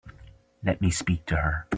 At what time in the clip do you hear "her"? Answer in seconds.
1.35-1.67